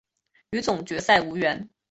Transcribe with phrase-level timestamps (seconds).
[0.49, 1.69] 与总决赛无缘。